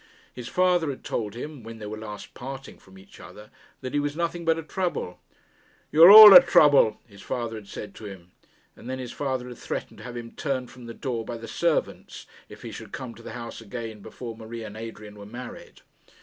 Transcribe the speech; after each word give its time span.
His 0.33 0.47
father 0.47 0.89
had 0.89 1.03
told 1.03 1.35
him, 1.35 1.61
when 1.61 1.77
they 1.77 1.85
were 1.85 1.95
last 1.99 2.33
parting 2.33 2.79
from 2.79 2.97
each 2.97 3.19
other, 3.19 3.51
that 3.81 3.93
he 3.93 3.99
was 3.99 4.15
nothing 4.15 4.45
but 4.45 4.57
a 4.57 4.63
trouble. 4.63 5.19
'You 5.91 6.01
are 6.01 6.09
all 6.09 6.35
trouble,' 6.41 6.97
his 7.07 7.21
father 7.21 7.53
had 7.55 7.67
said 7.67 7.93
to 7.93 8.05
him. 8.05 8.31
And 8.75 8.89
then 8.89 8.97
his 8.97 9.11
father 9.11 9.47
had 9.47 9.59
threatened 9.59 9.99
to 9.99 10.03
have 10.03 10.17
him 10.17 10.31
turned 10.31 10.71
from 10.71 10.87
the 10.87 10.95
door 10.95 11.23
by 11.23 11.37
the 11.37 11.47
servants, 11.47 12.25
if 12.49 12.63
he 12.63 12.71
should 12.71 12.91
come 12.91 13.13
to 13.13 13.21
the 13.21 13.33
house 13.33 13.61
again 13.61 13.99
before 13.99 14.35
Marie 14.35 14.63
and 14.63 14.75
Adrian 14.75 15.19
were 15.19 15.27
married. 15.27 15.81